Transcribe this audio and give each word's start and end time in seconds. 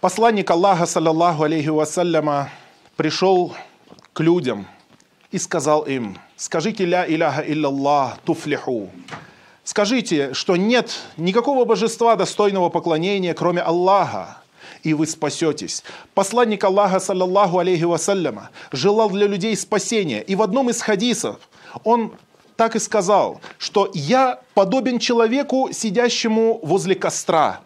Посланник 0.00 0.50
Аллаха, 0.50 0.86
саллаллаху 0.86 1.42
алейхи 1.42 1.68
вассаляма, 1.68 2.48
пришел 2.96 3.54
к 4.14 4.20
людям 4.20 4.66
и 5.30 5.36
сказал 5.36 5.82
им, 5.82 6.16
скажите 6.36 6.86
ля 6.86 7.04
иляха 7.06 7.42
илляллах 7.42 8.16
туфлиху. 8.24 8.90
Скажите, 9.62 10.32
что 10.32 10.56
нет 10.56 10.90
никакого 11.18 11.66
божества 11.66 12.16
достойного 12.16 12.70
поклонения, 12.70 13.34
кроме 13.34 13.60
Аллаха, 13.60 14.38
и 14.82 14.94
вы 14.94 15.06
спасетесь. 15.06 15.82
Посланник 16.14 16.64
Аллаха, 16.64 16.98
саллаллаху 16.98 17.58
алейхи 17.58 17.84
вассаляма, 17.84 18.48
желал 18.72 19.10
для 19.10 19.26
людей 19.26 19.54
спасения. 19.54 20.22
И 20.22 20.34
в 20.34 20.40
одном 20.40 20.70
из 20.70 20.80
хадисов 20.80 21.36
он 21.84 22.12
так 22.56 22.74
и 22.74 22.78
сказал, 22.78 23.42
что 23.58 23.90
я 23.92 24.40
подобен 24.54 24.98
человеку, 24.98 25.68
сидящему 25.72 26.58
возле 26.62 26.94
костра. 26.94 27.60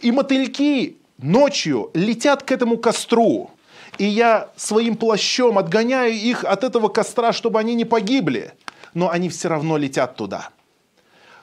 И 0.00 0.10
мотыльки 0.10 0.96
ночью 1.22 1.90
летят 1.94 2.42
к 2.42 2.52
этому 2.52 2.78
костру, 2.78 3.50
и 3.98 4.04
я 4.04 4.50
своим 4.56 4.96
плащом 4.96 5.58
отгоняю 5.58 6.14
их 6.14 6.44
от 6.44 6.64
этого 6.64 6.88
костра, 6.88 7.32
чтобы 7.32 7.58
они 7.58 7.74
не 7.74 7.84
погибли, 7.84 8.52
но 8.94 9.10
они 9.10 9.28
все 9.28 9.48
равно 9.48 9.76
летят 9.76 10.16
туда. 10.16 10.50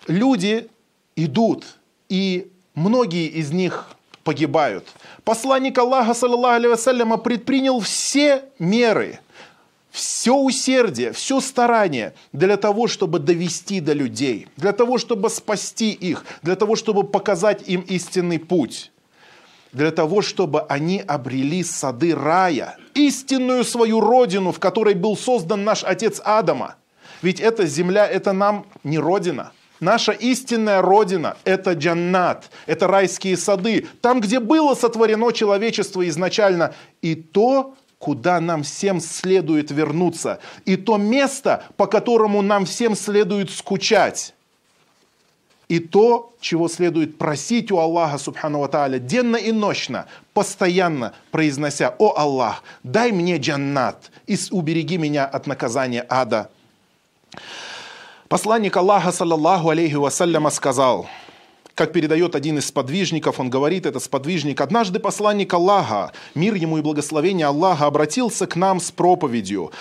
Люди 0.08 0.70
идут, 1.16 1.66
и 2.10 2.52
многие 2.74 3.28
из 3.28 3.52
них 3.52 3.90
погибают. 4.24 4.88
Посланник 5.24 5.78
Аллаха, 5.78 6.14
саллаллаху 6.14 6.56
алейhi 6.56 7.24
предпринял 7.24 7.80
все 7.80 8.44
меры, 8.60 9.20
все 9.92 10.36
усердие, 10.36 11.12
все 11.12 11.40
старание 11.42 12.14
для 12.34 12.58
того, 12.58 12.88
чтобы 12.88 13.20
довести 13.20 13.80
до 13.80 13.94
людей, 13.94 14.48
для 14.58 14.74
того, 14.74 14.98
чтобы 14.98 15.30
спасти 15.30 15.92
их, 15.92 16.26
для 16.42 16.56
того, 16.56 16.76
чтобы 16.76 17.04
показать 17.04 17.68
им 17.68 17.82
истинный 17.82 18.40
путь 18.40 18.92
для 19.72 19.92
того, 19.92 20.22
чтобы 20.22 20.62
они 20.62 21.04
обрели 21.06 21.64
сады 21.64 22.16
рая, 22.16 22.78
истинную 22.94 23.64
свою 23.64 24.00
родину, 24.00 24.52
в 24.52 24.60
которой 24.60 24.94
был 24.94 25.18
создан 25.18 25.64
наш 25.64 25.84
отец 25.84 26.22
Адама. 26.24 26.76
Ведь 27.22 27.40
эта 27.40 27.66
земля, 27.66 28.08
это 28.08 28.34
нам 28.34 28.66
не 28.84 29.00
родина. 29.00 29.52
Наша 29.80 30.12
истинная 30.12 30.82
родина– 30.82 31.38
это 31.44 31.74
джаннат, 31.74 32.50
это 32.66 32.88
райские 32.88 33.38
сады, 33.38 33.88
там, 34.02 34.22
где 34.22 34.40
было 34.40 34.74
сотворено 34.74 35.32
человечество 35.32 36.08
изначально, 36.08 36.74
и 37.04 37.14
то, 37.14 37.76
куда 38.00 38.40
нам 38.40 38.64
всем 38.64 39.00
следует 39.00 39.70
вернуться, 39.70 40.40
и 40.66 40.78
то 40.78 40.98
место, 40.98 41.64
по 41.78 41.86
которому 41.86 42.42
нам 42.42 42.66
всем 42.66 42.96
следует 42.96 43.52
скучать 43.52 44.34
и 45.70 45.80
то, 45.80 46.34
чего 46.40 46.68
следует 46.70 47.18
просить 47.18 47.72
у 47.72 47.78
Аллаха 47.78 48.18
Субхану 48.18 48.60
Ва 48.60 48.90
денно 49.00 49.36
и 49.36 49.52
ночно, 49.52 50.08
постоянно 50.34 51.14
произнося 51.32 51.94
«О 52.00 52.14
Аллах, 52.18 52.64
дай 52.84 53.12
мне 53.12 53.38
джаннат 53.38 54.12
и 54.28 54.38
убереги 54.52 54.98
меня 54.98 55.26
от 55.26 55.48
наказания 55.48 56.06
ада». 56.10 56.50
Посланник 58.30 58.76
Аллаха, 58.76 59.12
саллаллаху 59.12 59.70
алейхи 59.70 59.96
вассаляма, 59.96 60.50
сказал– 60.50 61.08
как 61.78 61.94
передает 61.94 62.36
один 62.36 62.58
из 62.58 62.66
сподвижников, 62.66 63.40
он 63.40 63.52
говорит, 63.52 63.86
это 63.86 64.00
сподвижник, 64.00 64.60
однажды 64.62 65.00
посланник 65.00 65.54
Аллаха, 65.54 66.12
мир 66.34 66.56
ему 66.56 66.80
и 66.80 66.82
благословение 66.82 67.46
Аллаха, 67.46 67.86
обратился 67.86 68.48
к 68.48 68.56
нам 68.56 68.80
с 68.80 68.90
проповедью. 68.90 69.72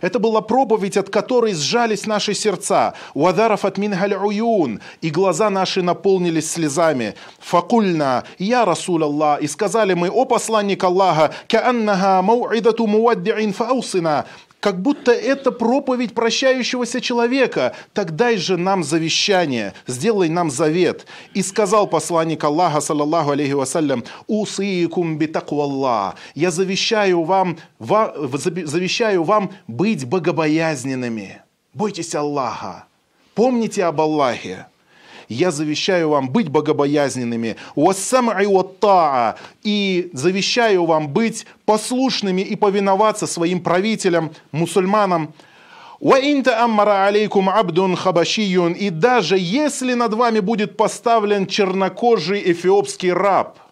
Это 0.00 0.18
была 0.20 0.40
проповедь, 0.40 0.96
от 0.96 1.10
которой 1.10 1.54
сжались 1.54 2.06
наши 2.06 2.34
сердца. 2.34 2.94
«Вадарафат 3.14 3.76
минхаль 3.76 4.14
уюн». 4.14 4.80
И 5.00 5.10
глаза 5.10 5.50
наши 5.50 5.82
наполнились 5.82 6.48
слезами. 6.48 7.16
«Факульна, 7.40 8.22
я 8.38 8.64
Расул 8.64 9.02
Аллах». 9.02 9.42
И 9.42 9.48
сказали 9.48 9.94
мы, 9.94 10.10
о 10.10 10.26
посланник 10.26 10.84
Аллаха, 10.84 11.34
«Кааннаха 11.48 12.22
мау'идату 12.22 12.86
муадди'ин 12.86 13.52
фаусина» 13.52 14.26
как 14.60 14.80
будто 14.80 15.10
это 15.10 15.50
проповедь 15.50 16.14
прощающегося 16.14 17.00
человека. 17.00 17.74
Так 17.92 18.14
дай 18.14 18.36
же 18.36 18.56
нам 18.56 18.84
завещание, 18.84 19.72
сделай 19.86 20.28
нам 20.28 20.50
завет. 20.50 21.06
И 21.34 21.42
сказал 21.42 21.86
посланник 21.86 22.44
Аллаха, 22.44 22.80
саллаллаху 22.80 23.30
алейхи 23.30 23.52
вассалям, 23.52 24.04
«Усиикум 24.26 25.16
битакваллах». 25.16 26.14
Я 26.34 26.50
завещаю 26.50 27.24
вам, 27.24 27.58
завещаю 27.80 29.24
вам 29.24 29.50
быть 29.66 30.04
богобоязненными. 30.06 31.42
Бойтесь 31.72 32.14
Аллаха. 32.14 32.84
Помните 33.34 33.84
об 33.84 34.00
Аллахе 34.00 34.66
я 35.30 35.50
завещаю 35.50 36.10
вам 36.10 36.28
быть 36.28 36.48
богобоязненными, 36.48 37.56
и 39.62 40.10
завещаю 40.12 40.84
вам 40.84 41.08
быть 41.08 41.46
послушными 41.64 42.42
и 42.42 42.56
повиноваться 42.56 43.26
своим 43.26 43.62
правителям, 43.62 44.32
мусульманам, 44.52 45.32
и 48.74 48.90
даже 48.90 49.36
если 49.38 49.94
над 49.94 50.14
вами 50.14 50.40
будет 50.40 50.76
поставлен 50.76 51.46
чернокожий 51.46 52.42
эфиопский 52.52 53.12
раб– 53.12 53.58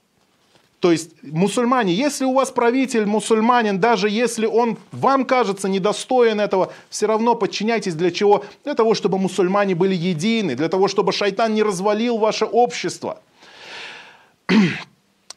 то 0.80 0.92
есть 0.92 1.10
мусульмане, 1.22 1.92
если 1.92 2.24
у 2.24 2.34
вас 2.34 2.52
правитель 2.52 3.04
мусульманин, 3.04 3.80
даже 3.80 4.08
если 4.08 4.46
он 4.46 4.78
вам 4.92 5.24
кажется 5.24 5.68
недостоин 5.68 6.40
этого, 6.40 6.72
все 6.88 7.06
равно 7.06 7.34
подчиняйтесь 7.34 7.94
для 7.94 8.12
чего? 8.12 8.44
Для 8.64 8.74
того, 8.74 8.94
чтобы 8.94 9.18
мусульмане 9.18 9.74
были 9.74 9.94
едины, 9.94 10.54
для 10.54 10.68
того, 10.68 10.86
чтобы 10.86 11.12
шайтан 11.12 11.54
не 11.54 11.64
развалил 11.64 12.18
ваше 12.18 12.44
общество. 12.44 13.20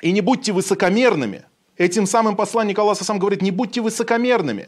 И 0.02 0.12
не 0.12 0.22
будьте 0.22 0.52
высокомерными. 0.52 1.44
Этим 1.75 2.06
самым 2.06 2.35
посланник 2.35 2.78
Аллаха 2.78 3.03
сам 3.03 3.18
говорит, 3.18 3.41
не 3.41 3.52
будьте 3.52 3.81
высокомерными. 3.81 4.68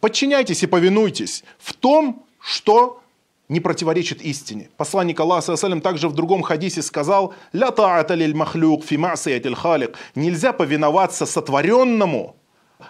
Подчиняйтесь 0.00 0.62
и 0.62 0.66
повинуйтесь 0.66 1.44
в 1.58 1.72
том, 1.72 2.26
что 2.38 2.99
не 3.50 3.58
противоречит 3.60 4.22
истине. 4.22 4.70
Посланник 4.76 5.18
Аллаха 5.18 5.56
салям 5.56 5.80
также 5.80 6.08
в 6.08 6.14
другом 6.14 6.42
хадисе 6.42 6.82
сказал 6.82 7.34
«Ля 7.52 7.70
та'ата 7.70 8.14
лиль 8.14 8.34
махлюк 8.34 8.84
фи 8.84 8.96
ма'сиятиль 8.96 9.56
халик» 9.56 9.96
Нельзя 10.14 10.52
повиноваться 10.52 11.26
сотворенному, 11.26 12.36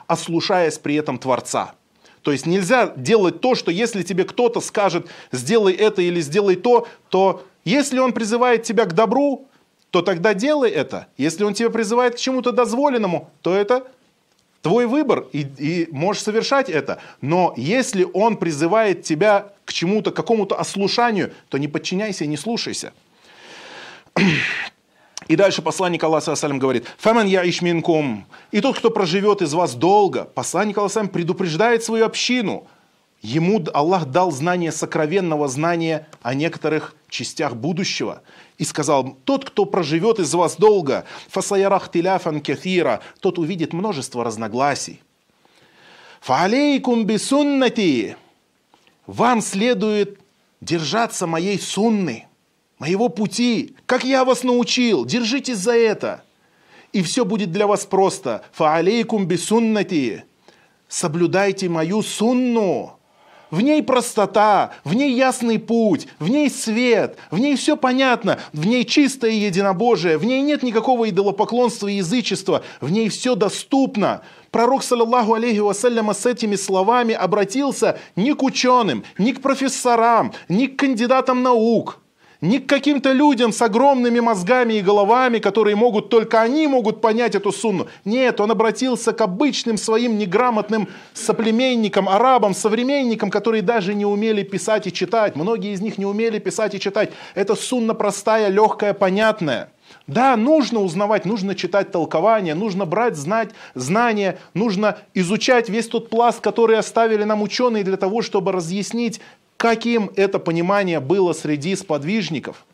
ослушаясь 0.06 0.78
при 0.78 0.96
этом 0.96 1.18
Творца. 1.18 1.72
То 2.22 2.30
есть 2.30 2.44
нельзя 2.44 2.92
делать 2.94 3.40
то, 3.40 3.54
что 3.54 3.70
если 3.70 4.02
тебе 4.02 4.24
кто-то 4.24 4.60
скажет 4.60 5.08
«сделай 5.32 5.72
это» 5.72 6.02
или 6.02 6.20
«сделай 6.20 6.56
то», 6.56 6.86
то 7.08 7.42
если 7.64 7.98
он 7.98 8.12
призывает 8.12 8.62
тебя 8.62 8.84
к 8.84 8.92
добру, 8.94 9.48
то 9.90 10.02
тогда 10.02 10.34
делай 10.34 10.70
это. 10.70 11.06
Если 11.16 11.42
он 11.42 11.54
тебя 11.54 11.70
призывает 11.70 12.16
к 12.16 12.18
чему-то 12.18 12.52
дозволенному, 12.52 13.30
то 13.40 13.54
это 13.54 13.86
твой 14.60 14.86
выбор, 14.86 15.26
и, 15.32 15.40
и 15.40 15.88
можешь 15.90 16.22
совершать 16.22 16.68
это. 16.68 16.98
Но 17.22 17.54
если 17.56 18.06
он 18.12 18.36
призывает 18.36 19.02
тебя 19.02 19.52
к 19.70 19.72
чему-то, 19.72 20.10
к 20.10 20.16
какому-то 20.16 20.56
ослушанию, 20.56 21.32
то 21.48 21.56
не 21.56 21.68
подчиняйся 21.68 22.24
и 22.24 22.26
не 22.26 22.36
слушайся. 22.36 22.92
И 25.28 25.36
дальше 25.36 25.62
посланник 25.62 26.02
Аллаха 26.02 26.34
Салям 26.34 26.58
говорит, 26.58 26.86
«Фаман 26.98 27.28
я 27.28 27.48
ишминкум». 27.48 28.26
И 28.50 28.60
тот, 28.60 28.76
кто 28.76 28.90
проживет 28.90 29.42
из 29.42 29.54
вас 29.54 29.76
долго, 29.76 30.24
посланник 30.24 30.76
Аллаха 30.78 31.06
предупреждает 31.06 31.84
свою 31.84 32.04
общину. 32.04 32.66
Ему 33.22 33.64
Аллах 33.72 34.06
дал 34.06 34.32
знание 34.32 34.72
сокровенного 34.72 35.46
знания 35.46 36.08
о 36.20 36.34
некоторых 36.34 36.96
частях 37.08 37.54
будущего. 37.54 38.22
И 38.58 38.64
сказал, 38.64 39.16
тот, 39.24 39.44
кто 39.44 39.66
проживет 39.66 40.18
из 40.18 40.34
вас 40.34 40.56
долго, 40.56 41.04
фасаярах 41.28 41.92
тиляфан 41.92 42.40
кефира, 42.40 43.00
тот 43.20 43.38
увидит 43.38 43.72
множество 43.72 44.24
разногласий. 44.24 45.00
Фаалейкум 46.22 47.04
бисуннати, 47.04 48.16
вам 49.06 49.40
следует 49.40 50.18
держаться 50.60 51.26
моей 51.26 51.58
сунны, 51.58 52.26
моего 52.78 53.08
пути, 53.08 53.74
как 53.86 54.04
я 54.04 54.24
вас 54.24 54.42
научил, 54.42 55.04
держитесь 55.04 55.58
за 55.58 55.76
это. 55.76 56.24
И 56.92 57.02
все 57.02 57.24
будет 57.24 57.52
для 57.52 57.66
вас 57.66 57.86
просто. 57.86 58.42
Фаалейкум 58.52 59.26
бисуннати, 59.26 60.24
соблюдайте 60.88 61.68
мою 61.68 62.02
сунну. 62.02 62.96
В 63.50 63.62
ней 63.62 63.82
простота, 63.82 64.72
в 64.84 64.94
ней 64.94 65.12
ясный 65.12 65.58
путь, 65.58 66.06
в 66.20 66.28
ней 66.28 66.48
свет, 66.48 67.16
в 67.32 67.38
ней 67.38 67.56
все 67.56 67.76
понятно, 67.76 68.38
в 68.52 68.64
ней 68.64 68.84
чистое 68.84 69.32
единобожие, 69.32 70.18
в 70.18 70.24
ней 70.24 70.40
нет 70.40 70.62
никакого 70.62 71.10
идолопоклонства 71.10 71.88
и 71.88 71.94
язычества, 71.94 72.62
в 72.80 72.90
ней 72.92 73.08
все 73.08 73.34
доступно. 73.34 74.22
Пророк, 74.50 74.82
саллаллаху 74.82 75.34
алейхи 75.34 75.60
вассаляма, 75.60 76.12
с 76.12 76.26
этими 76.26 76.56
словами 76.56 77.14
обратился 77.14 77.98
не 78.16 78.34
к 78.34 78.42
ученым, 78.42 79.04
не 79.16 79.32
к 79.32 79.40
профессорам, 79.40 80.32
не 80.48 80.66
к 80.66 80.76
кандидатам 80.76 81.44
наук, 81.44 82.00
не 82.40 82.58
к 82.58 82.66
каким-то 82.66 83.12
людям 83.12 83.52
с 83.52 83.62
огромными 83.62 84.18
мозгами 84.18 84.74
и 84.74 84.80
головами, 84.80 85.38
которые 85.38 85.76
могут, 85.76 86.08
только 86.08 86.40
они 86.40 86.66
могут 86.66 87.00
понять 87.00 87.36
эту 87.36 87.52
сунну. 87.52 87.86
Нет, 88.04 88.40
он 88.40 88.50
обратился 88.50 89.12
к 89.12 89.20
обычным 89.20 89.76
своим 89.76 90.18
неграмотным 90.18 90.88
соплеменникам, 91.14 92.08
арабам, 92.08 92.52
современникам, 92.52 93.30
которые 93.30 93.62
даже 93.62 93.94
не 93.94 94.04
умели 94.04 94.42
писать 94.42 94.88
и 94.88 94.92
читать. 94.92 95.36
Многие 95.36 95.74
из 95.74 95.80
них 95.80 95.96
не 95.96 96.06
умели 96.06 96.40
писать 96.40 96.74
и 96.74 96.80
читать. 96.80 97.10
Это 97.36 97.54
сунна 97.54 97.94
простая, 97.94 98.48
легкая, 98.48 98.94
понятная. 98.94 99.70
Да, 100.07 100.35
нужно 100.37 100.81
узнавать, 100.81 101.25
нужно 101.25 101.55
читать 101.55 101.91
толкования, 101.91 102.55
нужно 102.55 102.85
брать 102.85 103.15
знать, 103.15 103.49
знания, 103.73 104.37
нужно 104.53 104.97
изучать 105.13 105.69
весь 105.69 105.87
тот 105.87 106.09
пласт, 106.09 106.41
который 106.41 106.77
оставили 106.77 107.23
нам 107.23 107.41
ученые 107.41 107.83
для 107.83 107.97
того, 107.97 108.21
чтобы 108.21 108.51
разъяснить, 108.51 109.19
каким 109.57 110.11
это 110.15 110.39
понимание 110.39 110.99
было 110.99 111.33
среди 111.33 111.75
сподвижников. 111.75 112.65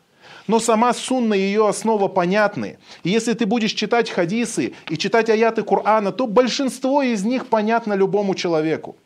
Но 0.46 0.58
сама 0.58 0.92
сунна 0.92 1.34
и 1.34 1.40
ее 1.40 1.68
основа 1.68 2.08
понятны. 2.08 2.78
И 3.04 3.10
если 3.10 3.32
ты 3.32 3.46
будешь 3.46 3.72
читать 3.72 4.10
хадисы 4.10 4.74
и 4.88 4.98
читать 4.98 5.30
аяты 5.30 5.62
Корана, 5.62 6.12
то 6.12 6.26
большинство 6.26 7.02
из 7.02 7.24
них 7.24 7.46
понятно 7.46 7.94
любому 7.94 8.34
человеку. 8.34 8.96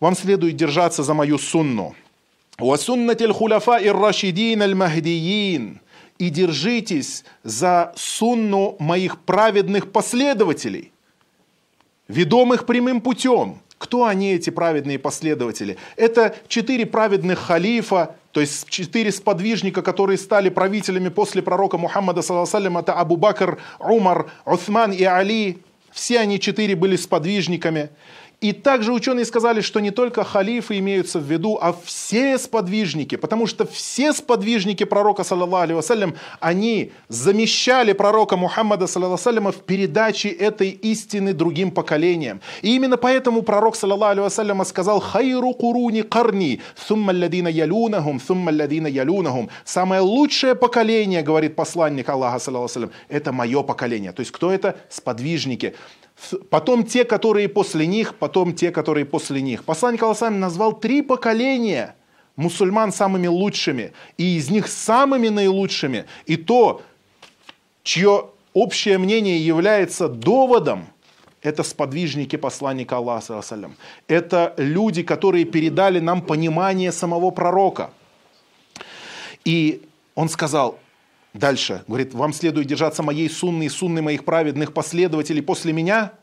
Вам 0.00 0.14
следует 0.14 0.56
держаться 0.56 1.02
за 1.02 1.14
мою 1.14 1.38
сунну. 1.38 1.94
وَسُنَّةِ 2.60 3.16
الْخُلَفَاءِ 3.20 3.88
الرَّاشِدِينَ 3.88 4.62
الْمَهْدِيِّينَ 4.62 5.80
и 6.19 6.29
держитесь 6.29 7.23
за 7.43 7.93
сунну 7.95 8.75
моих 8.77 9.19
праведных 9.21 9.91
последователей, 9.91 10.91
ведомых 12.07 12.65
прямым 12.65 13.01
путем. 13.01 13.61
Кто 13.77 14.03
они, 14.03 14.33
эти 14.33 14.49
праведные 14.49 14.99
последователи? 14.99 15.77
Это 15.95 16.35
четыре 16.49 16.85
праведных 16.85 17.39
халифа, 17.39 18.17
то 18.33 18.41
есть 18.41 18.67
четыре 18.69 19.13
сподвижника, 19.13 19.81
которые 19.81 20.17
стали 20.17 20.49
правителями 20.49 21.07
после 21.07 21.41
пророка 21.41 21.77
Мухаммада, 21.77 22.21
саллаху 22.21 22.77
это 22.77 22.93
Абу 22.93 23.15
Бакр, 23.15 23.57
Умар, 23.79 24.29
Уthман 24.45 24.91
и 24.91 25.03
Али. 25.05 25.59
Все 25.91 26.19
они 26.19 26.41
четыре 26.41 26.75
были 26.75 26.97
сподвижниками. 26.97 27.89
И 28.41 28.53
также 28.53 28.93
ученые 28.93 29.25
сказали, 29.25 29.59
что 29.59 29.81
не 29.81 29.91
только 29.91 30.23
халифы 30.23 30.79
имеются 30.79 31.19
в 31.19 31.23
виду, 31.23 31.59
а 31.61 31.75
все 31.83 32.37
сподвижники, 32.37 33.17
потому 33.17 33.47
что 33.47 33.65
все 33.65 34.13
сподвижники 34.13 34.85
пророка, 34.85 35.25
саллаллаху 35.25 35.73
вассалям, 35.73 36.15
они 36.39 36.93
замещали 37.09 37.91
пророка 37.91 38.37
Мухаммада, 38.37 38.87
саллаллаху 38.87 39.51
в 39.51 39.63
передаче 39.65 40.29
этой 40.29 40.69
истины 40.69 41.33
другим 41.33 41.71
поколениям. 41.71 42.39
И 42.61 42.75
именно 42.75 42.95
поэтому 42.95 43.41
пророк, 43.41 43.75
саллаллаху 43.75 44.21
вассалям, 44.21 44.63
сказал 44.63 45.01
«Хайру 45.01 45.53
куруни 45.53 46.03
карни, 46.03 46.61
сумма 46.87 47.11
ладина 47.11 47.49
ялунахум, 47.49 48.21
сумма 48.21 48.51
ладина 48.53 48.87
ялунахум». 48.87 49.49
Самое 49.65 49.99
лучшее 50.01 50.55
поколение, 50.55 51.23
говорит 51.23 51.57
посланник 51.57 52.07
Аллаха, 52.07 52.39
саллаллаху 52.39 52.89
это 53.09 53.33
мое 53.33 53.63
поколение. 53.63 54.13
То 54.13 54.21
есть 54.21 54.31
кто 54.31 54.49
это? 54.49 54.77
Сподвижники 54.89 55.75
потом 56.49 56.85
те, 56.85 57.03
которые 57.03 57.49
после 57.49 57.87
них, 57.87 58.15
потом 58.15 58.53
те, 58.53 58.71
которые 58.71 59.05
после 59.05 59.41
них. 59.41 59.63
Посланник 59.63 60.03
Аллаха 60.03 60.29
назвал 60.29 60.79
три 60.79 61.01
поколения 61.01 61.95
мусульман 62.35 62.91
самыми 62.91 63.27
лучшими, 63.27 63.91
и 64.17 64.37
из 64.37 64.49
них 64.49 64.67
самыми 64.67 65.29
наилучшими, 65.29 66.05
и 66.25 66.37
то, 66.37 66.81
чье 67.83 68.29
общее 68.53 68.97
мнение 68.97 69.45
является 69.45 70.07
доводом, 70.07 70.87
это 71.41 71.63
сподвижники 71.63 72.35
посланника 72.35 72.97
Аллаха. 72.97 73.41
Это 74.07 74.53
люди, 74.57 75.03
которые 75.03 75.45
передали 75.45 75.99
нам 75.99 76.21
понимание 76.21 76.91
самого 76.91 77.31
пророка. 77.31 77.91
И 79.45 79.81
он 80.15 80.27
сказал, 80.29 80.79
Дальше, 81.33 81.83
говорит, 81.87 82.13
вам 82.13 82.33
следует 82.33 82.67
держаться 82.67 83.03
моей 83.03 83.29
сунны 83.29 83.65
и 83.65 83.69
сунны 83.69 84.01
моих 84.01 84.25
праведных 84.25 84.73
последователей 84.73 85.41
после 85.41 85.73
меня. 85.73 86.13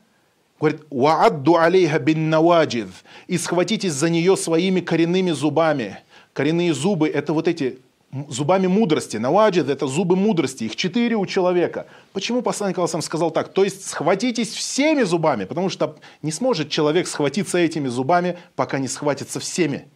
Говорит, 0.59 0.81
«Ваадду 0.89 1.55
алейха 1.55 1.99
бин 1.99 2.29
наваджид» 2.29 2.89
и 3.27 3.37
схватитесь 3.37 3.93
за 3.93 4.09
нее 4.09 4.35
своими 4.35 4.81
коренными 4.81 5.31
зубами. 5.31 5.99
Коренные 6.33 6.73
зубы– 6.73 7.07
это 7.13 7.31
вот 7.31 7.47
эти 7.47 7.79
зубами 8.27 8.67
мудрости. 8.67 9.17
Наваджид– 9.17 9.69
это 9.69 9.87
зубы 9.87 10.15
мудрости. 10.15 10.65
Их 10.65 10.75
четыре 10.75 11.15
у 11.15 11.25
человека. 11.25 11.87
Почему 12.11 12.41
посланник 12.41 12.77
Аллахам 12.77 13.01
сказал 13.01 13.31
так? 13.31 13.53
То 13.53 13.63
есть 13.63 13.87
схватитесь 13.87 14.49
всеми 14.49 15.03
зубами, 15.03 15.45
потому 15.45 15.69
что 15.69 15.97
не 16.21 16.31
сможет 16.31 16.69
человек 16.69 17.07
схватиться 17.07 17.57
этими 17.57 17.87
зубами, 17.87 18.37
пока 18.55 18.79
не 18.79 18.87
схватится 18.87 19.39
всеми. 19.39 19.87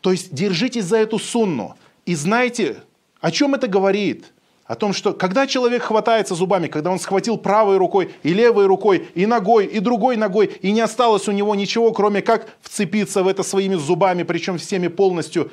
То 0.00 0.12
есть 0.12 0.32
держитесь 0.32 0.84
за 0.84 0.98
эту 0.98 1.18
сунну. 1.18 1.76
И 2.06 2.14
знайте, 2.14 2.78
о 3.20 3.30
чем 3.30 3.54
это 3.54 3.66
говорит? 3.66 4.26
О 4.66 4.76
том, 4.76 4.92
что 4.92 5.12
когда 5.12 5.48
человек 5.48 5.82
хватается 5.82 6.34
зубами, 6.34 6.68
когда 6.68 6.92
он 6.92 7.00
схватил 7.00 7.36
правой 7.36 7.76
рукой 7.76 8.12
и 8.22 8.32
левой 8.32 8.66
рукой, 8.66 9.08
и 9.14 9.26
ногой, 9.26 9.66
и 9.66 9.80
другой 9.80 10.16
ногой, 10.16 10.46
и 10.62 10.70
не 10.70 10.80
осталось 10.80 11.26
у 11.26 11.32
него 11.32 11.54
ничего, 11.56 11.92
кроме 11.92 12.22
как 12.22 12.48
вцепиться 12.62 13.24
в 13.24 13.28
это 13.28 13.42
своими 13.42 13.74
зубами, 13.74 14.22
причем 14.22 14.58
всеми 14.58 14.86
полностью, 14.86 15.50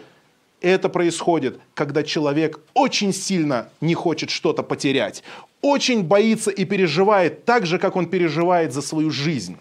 это 0.62 0.90
происходит, 0.90 1.60
когда 1.74 2.04
человек 2.04 2.60
очень 2.74 3.14
сильно 3.14 3.69
не 3.81 3.94
хочет 3.94 4.30
что-то 4.30 4.64
потерять, 4.64 5.24
очень 5.62 6.04
боится 6.04 6.52
и 6.52 6.66
переживает 6.66 7.46
так 7.46 7.66
же, 7.66 7.80
как 7.80 7.96
он 7.96 8.08
переживает 8.08 8.74
за 8.74 8.81
свою 8.81 9.10
жизнь. 9.10 9.58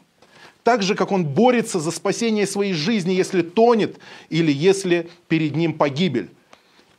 Так 0.65 0.83
же, 0.83 0.95
как 0.95 1.13
он 1.13 1.25
борется 1.25 1.79
за 1.79 1.93
спасение 1.93 2.47
своей 2.47 2.73
жизни, 2.73 3.13
если 3.13 3.43
тонет 3.43 3.99
или 4.31 4.53
если 4.53 5.09
перед 5.29 5.55
ним 5.55 5.75
погибель. 5.75 6.31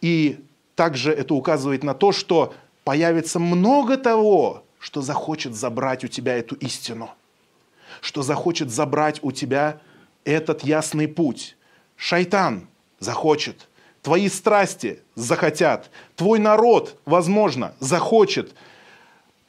И 0.02 0.38
также 0.78 1.12
это 1.12 1.34
указывает 1.34 1.84
на 1.84 1.96
то, 1.96 2.12
что 2.12 2.54
появится 2.84 3.40
много 3.40 3.98
того, 3.98 4.64
что 4.78 5.02
захочет 5.02 5.56
забрать 5.56 6.04
у 6.04 6.08
тебя 6.08 6.38
эту 6.38 6.54
истину, 6.56 7.10
что 8.00 8.22
захочет 8.22 8.70
забрать 8.70 9.20
у 9.24 9.32
тебя 9.32 9.80
этот 10.24 10.64
ясный 10.64 11.08
путь. 11.08 11.58
Шайтан 11.96 12.68
захочет, 13.00 13.68
твои 14.04 14.30
страсти 14.30 15.00
захотят, 15.16 15.90
твой 16.16 16.38
народ, 16.38 17.00
возможно, 17.06 17.74
захочет, 17.80 18.54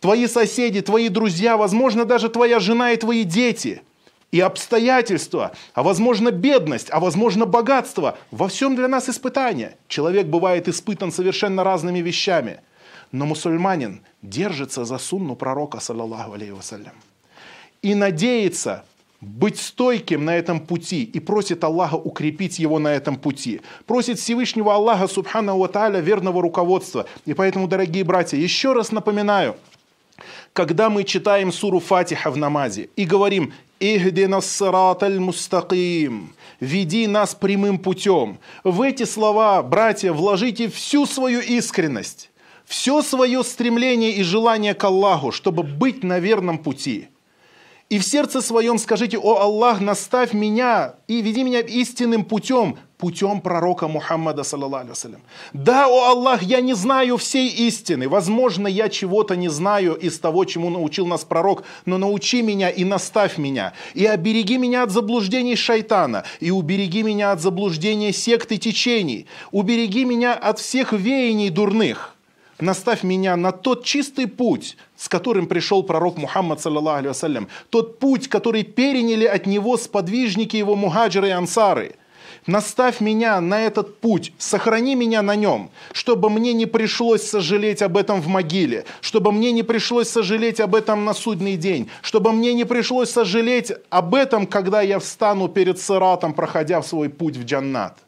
твои 0.01 0.27
соседи, 0.27 0.81
твои 0.81 1.11
друзья, 1.11 1.59
возможно, 1.59 2.07
даже 2.07 2.31
твоя 2.31 2.59
жена 2.59 2.93
и 2.93 2.97
твои 2.97 3.25
дети– 3.25 3.83
и 4.31 4.41
обстоятельства, 4.41 5.53
а 5.75 5.83
возможно 5.83 6.31
бедность, 6.31 6.89
а 6.91 7.01
возможно 7.01 7.47
богатство. 7.47 8.19
Во 8.31 8.49
всем 8.49 8.77
для 8.77 8.89
нас 8.89 9.09
испытание. 9.09 9.77
Человек 9.89 10.27
бывает 10.27 10.69
испытан 10.69 11.13
совершенно 11.13 11.65
разными 11.65 12.01
вещами. 12.01 12.61
Но 13.11 13.25
мусульманин 13.25 14.03
держится 14.21 14.85
за 14.85 14.99
сунну 14.99 15.35
пророка, 15.35 15.81
саллаллаху 15.81 16.35
алейhi 16.35 16.53
вассалям. 16.53 16.93
И 17.81 17.95
надеется 17.95 18.85
быть 19.21 19.59
стойким 19.59 20.25
на 20.25 20.37
этом 20.37 20.61
пути 20.61 21.03
и 21.03 21.19
просит 21.21 21.65
Аллаха 21.65 21.97
укрепить 21.97 22.59
его 22.59 22.79
на 22.79 22.89
этом 22.89 23.17
пути. 23.17 23.61
Просит 23.87 24.19
Всевышнего 24.19 24.75
Аллаха, 24.75 25.09
субхану 25.09 25.59
ва 25.59 26.01
верного 26.01 26.43
руководства. 26.43 27.07
И 27.25 27.35
поэтому, 27.35 27.67
дорогие 27.67 28.05
братья, 28.05 28.37
еще 28.37 28.75
раз 28.75 28.93
напоминаю, 28.93 29.57
когда 30.53 30.91
мы 30.91 31.05
читаем 31.05 31.53
суру 31.53 31.81
Фатиха 31.81 32.31
в 32.31 32.37
намазе 32.37 32.91
и 32.97 33.05
говорим 33.05 33.53
«Ихдина 33.81 34.41
сарат 34.41 35.03
мустаким» 35.03 36.35
«Веди 36.61 37.07
нас 37.07 37.35
прямым 37.35 37.79
путем». 37.79 38.39
В 38.65 38.83
эти 38.83 39.05
слова, 39.05 39.63
братья, 39.63 40.13
вложите 40.13 40.69
всю 40.69 41.07
свою 41.07 41.41
искренность, 41.41 42.31
все 42.65 43.03
свое 43.03 43.45
стремление 43.45 44.13
и 44.13 44.23
желание 44.23 44.75
к 44.75 44.83
Аллаху, 44.83 45.31
чтобы 45.31 45.63
быть 45.63 46.03
на 46.03 46.19
верном 46.19 46.59
пути– 46.59 47.09
и 47.89 47.99
в 47.99 48.05
сердце 48.05 48.43
своем 48.43 48.79
скажите, 48.79 49.19
о 49.19 49.39
Аллах, 49.41 49.81
наставь 49.81 50.35
меня 50.35 50.95
и 51.07 51.23
веди 51.23 51.43
меня 51.43 51.61
истинным 51.61 52.25
путем, 52.25 52.77
путем 52.99 53.41
пророка 53.41 53.89
Мухаммада, 53.89 54.43
саллаллаху 54.43 54.93
Да, 55.55 55.87
о 55.89 56.11
Аллах, 56.11 56.43
я 56.43 56.61
не 56.61 56.75
знаю 56.75 57.17
всей 57.17 57.49
истины. 57.49 58.09
Возможно, 58.09 58.67
я 58.67 58.91
чего-то 58.91 59.37
не 59.37 59.49
знаю 59.49 59.95
из 59.95 60.19
того, 60.19 60.45
чему 60.45 60.69
научил 60.69 61.07
нас 61.07 61.25
пророк, 61.25 61.65
но 61.87 61.97
научи 61.97 62.43
меня 62.43 62.69
и 62.69 62.85
наставь 62.85 63.39
меня. 63.39 63.73
И 63.95 64.05
обереги 64.05 64.59
меня 64.59 64.83
от 64.83 64.91
заблуждений 64.91 65.57
шайтана, 65.57 66.25
и 66.41 66.51
убереги 66.51 67.03
меня 67.03 67.33
от 67.33 67.41
заблуждения 67.41 68.13
секты 68.13 68.59
течений. 68.59 69.27
Убереги 69.51 70.05
меня 70.05 70.35
от 70.35 70.59
всех 70.59 70.93
веяний 70.93 71.49
дурных 71.49 72.18
наставь 72.61 73.03
меня 73.03 73.37
на 73.37 73.53
тот 73.53 73.85
чистый 73.85 74.27
путь, 74.27 74.77
с 74.97 75.09
которым 75.09 75.47
пришел 75.47 75.83
пророк 75.83 76.17
Мухаммад, 76.17 76.61
саллаллаху 76.61 77.09
алейhi 77.09 77.47
тот 77.71 77.99
путь, 77.99 78.29
который 78.29 78.63
переняли 78.63 79.25
от 79.25 79.47
него 79.47 79.77
сподвижники 79.77 80.57
его 80.57 80.75
мухаджиры 80.75 81.29
и 81.29 81.33
ансары. 81.33 81.95
Наставь 82.47 83.01
меня 83.01 83.41
на 83.41 83.61
этот 83.61 84.01
путь, 84.01 84.33
сохрани 84.39 84.95
меня 84.95 85.23
на 85.23 85.35
нем, 85.35 85.71
чтобы 85.93 86.31
мне 86.31 86.55
не 86.55 86.67
пришлось 86.67 87.23
сожалеть 87.23 87.83
об 87.83 87.97
этом 87.97 88.23
в 88.23 88.29
могиле, 88.29 88.87
чтобы 89.03 89.33
мне 89.33 89.53
не 89.53 89.63
пришлось 89.63 90.09
сожалеть 90.09 90.61
об 90.61 90.75
этом 90.75 91.05
на 91.05 91.15
судный 91.15 91.57
день, 91.57 91.91
чтобы 92.01 92.33
мне 92.33 92.55
не 92.55 92.65
пришлось 92.65 93.11
сожалеть 93.11 93.73
об 93.91 94.15
этом, 94.15 94.47
когда 94.47 94.81
я 94.81 94.99
встану 94.99 95.49
перед 95.49 95.79
сыратом, 95.79 96.33
проходя 96.33 96.83
свой 96.83 97.11
путь 97.11 97.37
в 97.37 97.45
джаннат, 97.45 97.99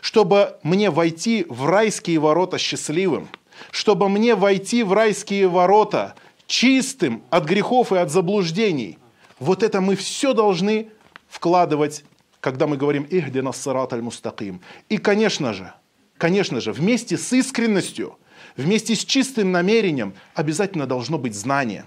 чтобы 0.00 0.56
мне 0.62 0.90
войти 0.90 1.44
в 1.48 1.66
райские 1.66 2.18
ворота 2.18 2.58
счастливым– 2.58 3.28
чтобы 3.70 4.08
мне 4.08 4.34
войти 4.34 4.82
в 4.82 4.92
райские 4.92 5.48
ворота 5.48 6.14
чистым 6.46 7.22
от 7.30 7.44
грехов 7.44 7.92
и 7.92 7.96
от 7.96 8.10
заблуждений. 8.10 8.98
Вот 9.38 9.62
это 9.62 9.80
мы 9.80 9.96
все 9.96 10.32
должны 10.32 10.88
вкладывать, 11.28 12.04
когда 12.40 12.66
мы 12.66 12.76
говорим 12.76 13.06
«Ихдина 13.10 13.52
сарат 13.52 13.92
аль-мустаким». 13.92 14.60
И, 14.88 14.98
конечно 14.98 15.52
же, 15.52 15.72
конечно 16.16 16.60
же, 16.60 16.72
вместе 16.72 17.18
с 17.18 17.32
искренностью, 17.32 18.18
вместе 18.56 18.94
с 18.94 19.04
чистым 19.04 19.52
намерением 19.52 20.14
обязательно 20.34 20.86
должно 20.86 21.18
быть 21.18 21.34
знание. 21.34 21.84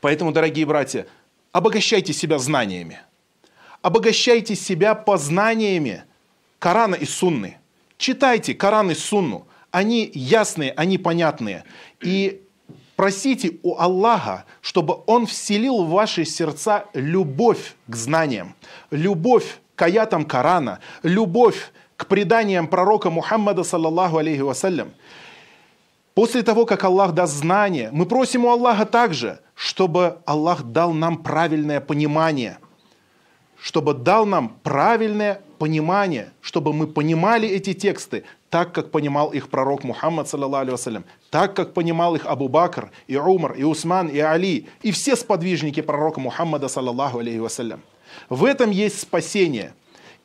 Поэтому, 0.00 0.32
дорогие 0.32 0.66
братья, 0.66 1.06
обогащайте 1.52 2.12
себя 2.12 2.38
знаниями. 2.38 3.00
Обогащайте 3.82 4.54
себя 4.54 4.94
познаниями 4.94 6.04
Корана 6.58 6.94
и 6.94 7.04
Сунны. 7.04 7.58
Читайте 7.98 8.54
Коран 8.54 8.90
и 8.90 8.94
Сунну. 8.94 9.46
Они 9.76 10.10
ясные, 10.14 10.72
они 10.74 10.96
понятные. 10.96 11.64
И 12.00 12.42
просите 12.96 13.58
у 13.62 13.76
Аллаха, 13.76 14.46
чтобы 14.62 15.00
Он 15.04 15.26
вселил 15.26 15.84
в 15.84 15.90
ваши 15.90 16.24
сердца 16.24 16.86
любовь 16.94 17.74
к 17.86 17.94
знаниям, 17.94 18.54
любовь 18.90 19.58
к 19.74 19.82
аятам 19.82 20.24
Корана, 20.24 20.78
любовь 21.02 21.72
к 21.98 22.06
преданиям 22.06 22.68
пророка 22.68 23.10
Мухаммада, 23.10 23.64
саллаллаху 23.64 24.16
алейхи 24.16 24.40
вассалям. 24.40 24.92
После 26.14 26.42
того, 26.42 26.64
как 26.64 26.82
Аллах 26.82 27.12
даст 27.12 27.34
знание, 27.34 27.90
мы 27.92 28.06
просим 28.06 28.46
у 28.46 28.50
Аллаха 28.50 28.86
также, 28.86 29.40
чтобы 29.54 30.20
Аллах 30.24 30.62
дал 30.62 30.94
нам 30.94 31.18
правильное 31.18 31.82
понимание, 31.82 32.56
чтобы 33.60 33.92
дал 33.92 34.24
нам 34.24 34.56
правильное 34.62 35.42
понимание, 35.58 36.32
чтобы 36.40 36.72
мы 36.72 36.86
понимали 36.86 37.46
эти 37.46 37.74
тексты 37.74 38.24
так, 38.50 38.72
как 38.72 38.90
понимал 38.90 39.30
их 39.32 39.48
пророк 39.48 39.84
Мухаммад, 39.84 40.28
саллаллаху 40.28 41.02
так, 41.30 41.54
как 41.54 41.74
понимал 41.74 42.14
их 42.14 42.26
Абу 42.26 42.48
Бакр, 42.48 42.90
и 43.06 43.16
Умар, 43.16 43.52
и 43.52 43.64
Усман, 43.64 44.08
и 44.08 44.18
Али, 44.18 44.68
и 44.82 44.92
все 44.92 45.16
сподвижники 45.16 45.82
пророка 45.82 46.20
Мухаммада, 46.20 46.68
саллаллаху 46.68 47.18
алейхи. 47.18 47.76
В 48.28 48.44
этом 48.44 48.70
есть 48.70 49.00
спасение. 49.00 49.74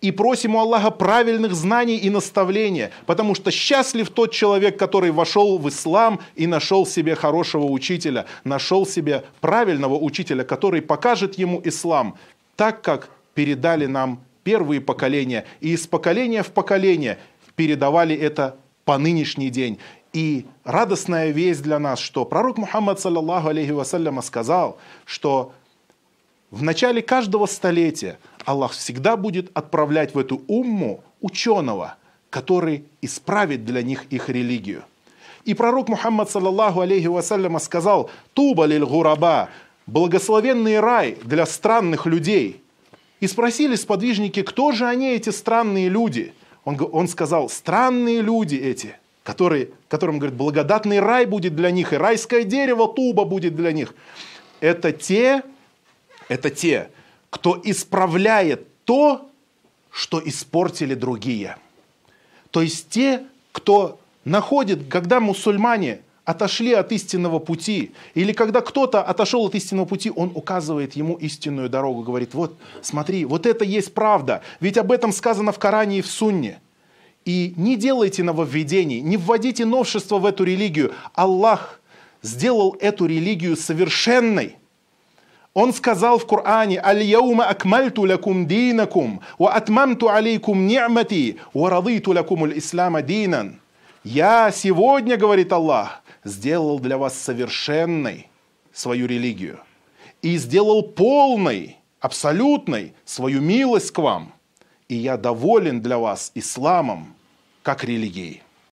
И 0.02 0.12
просим 0.12 0.56
у 0.56 0.60
Аллаха 0.60 0.90
правильных 0.90 1.54
знаний 1.54 1.98
и 1.98 2.10
наставления, 2.10 2.92
потому 3.06 3.36
что 3.36 3.52
счастлив 3.52 4.10
тот 4.10 4.32
человек, 4.32 4.78
который 4.78 5.12
вошел 5.12 5.60
в 5.60 5.70
ислам 5.70 6.20
и 6.36 6.48
нашел 6.48 6.88
себе 6.88 7.14
хорошего 7.14 7.66
учителя, 7.66 8.26
нашел 8.44 8.88
себе 8.88 9.24
правильного 9.42 9.96
учителя, 9.96 10.44
который 10.44 10.82
покажет 10.82 11.36
ему 11.36 11.62
ислам 11.64 12.18
так, 12.56 12.82
как 12.82 13.10
передали 13.36 13.86
нам 13.86 14.24
первые 14.44 14.82
поколения. 14.82 15.46
И 15.60 15.74
из 15.74 15.86
поколения 15.86 16.42
в 16.42 16.50
поколение 16.50 17.20
передавали 17.62 18.16
это 18.16 18.56
по 18.86 18.98
нынешний 18.98 19.52
день. 19.52 19.78
И 20.14 20.48
радостная 20.64 21.30
весть 21.30 21.62
для 21.62 21.78
нас, 21.78 22.00
что 22.00 22.26
пророк 22.26 22.58
Мухаммад, 22.58 23.00
саллаллаху 23.00 23.50
алейхи 23.50 23.70
вассаляма, 23.70 24.24
сказал, 24.24 24.80
что 25.06 25.54
в 26.50 26.64
начале 26.64 27.04
каждого 27.04 27.46
столетия 27.46 28.18
Аллах 28.46 28.72
всегда 28.72 29.16
будет 29.16 29.52
отправлять 29.54 30.16
в 30.16 30.18
эту 30.18 30.42
умму 30.48 31.04
ученого, 31.22 31.98
который 32.32 32.86
исправит 33.00 33.64
для 33.64 33.84
них 33.84 34.06
их 34.06 34.28
религию. 34.28 34.84
И 35.46 35.54
пророк 35.54 35.88
Мухаммад, 35.88 36.32
саллаллаху 36.32 36.82
алейхи 36.82 37.06
вассаляма, 37.06 37.60
сказал, 37.60 38.10
«Туба 38.34 38.66
лиль 38.66 38.86
гураба»– 38.86 39.50
благословенный 39.86 40.80
рай 40.80 41.16
для 41.24 41.46
странных 41.46 42.08
людей. 42.08 42.60
И 43.20 43.28
спросили 43.28 43.76
сподвижники, 43.76 44.42
кто 44.42 44.72
же 44.72 44.88
они, 44.88 45.10
эти 45.10 45.30
странные 45.30 45.90
люди? 45.90 46.34
Он, 46.64 46.78
он 46.92 47.08
сказал, 47.08 47.50
странные 47.50 48.22
люди 48.22 48.56
эти, 48.56 48.96
которые, 49.24 49.70
которым, 49.88 50.20
говорит, 50.20 50.38
благодатный 50.38 51.00
рай 51.00 51.26
будет 51.26 51.56
для 51.56 51.72
них, 51.72 51.94
и 51.94 51.98
райское 51.98 52.44
дерево 52.44 52.88
туба 52.88 53.26
будет 53.26 53.56
для 53.56 53.72
них. 53.72 53.96
Это 54.60 54.92
те, 54.92 55.44
это 56.28 56.50
те, 56.50 56.90
кто 57.30 57.60
исправляет 57.64 58.68
то, 58.86 59.30
что 59.90 60.22
испортили 60.24 60.94
другие. 60.94 61.58
То 62.52 62.62
есть 62.62 62.90
те, 62.90 63.24
кто 63.52 64.00
находит, 64.24 64.88
когда 64.88 65.20
мусульмане 65.20 66.02
отошли 66.32 66.74
от 66.74 66.92
истинного 66.92 67.40
пути, 67.40 67.92
или 68.16 68.34
когда 68.34 68.62
кто-то 68.62 69.02
отошел 69.04 69.46
от 69.46 69.56
истинного 69.56 69.86
пути, 69.86 70.12
он 70.16 70.32
указывает 70.34 70.94
ему 70.94 71.16
истинную 71.16 71.70
дорогу, 71.70 72.02
говорит, 72.02 72.34
вот 72.34 72.58
смотри, 72.82 73.26
вот 73.26 73.46
это 73.46 73.64
есть 73.64 73.94
правда, 73.94 74.42
ведь 74.60 74.78
об 74.78 74.92
этом 74.92 75.12
сказано 75.12 75.52
в 75.52 75.60
Коране 75.60 76.00
и 76.00 76.02
в 76.02 76.08
Сунне. 76.08 76.60
И 77.26 77.54
не 77.56 77.76
делайте 77.76 78.24
нововведений, 78.24 79.02
не 79.02 79.18
вводите 79.18 79.66
новшества 79.66 80.18
в 80.18 80.26
эту 80.26 80.44
религию. 80.44 80.92
Аллах 81.14 81.80
сделал 82.24 82.76
эту 82.80 83.06
религию 83.06 83.56
совершенной. 83.56 84.58
Он 85.54 85.74
сказал 85.74 86.18
в 86.18 86.26
Коране, 86.26 86.82
«Аль-яума 86.82 87.46
акмальту 87.46 88.04
лакум 88.04 88.48
динакум, 88.48 89.20
ва 89.38 89.54
атмамту 89.54 90.10
алейкум 90.10 90.66
ни'мати, 90.66 91.38
ва 91.54 91.70
радиту 91.70 92.14
лакум 92.14 92.46
аль-ислама 92.46 93.02
динан». 93.02 93.62
Я 94.04 94.52
сегодня, 94.52 95.16
говорит 95.16 95.54
Аллах, 95.54 96.01
сделал 96.24 96.80
для 96.80 96.98
вас 96.98 97.18
совершенной 97.18 98.30
свою 98.72 99.08
религию 99.08 99.60
и 100.22 100.38
сделал 100.38 100.84
полной, 100.84 101.78
абсолютной 102.00 102.94
свою 103.06 103.42
милость 103.42 103.92
к 103.92 104.00
вам. 104.00 104.34
И 104.88 104.96
я 104.96 105.18
доволен 105.18 105.82
для 105.82 105.98
вас 105.98 106.32
исламом 106.36 107.16
как 107.64 107.84
религией. 107.84 108.42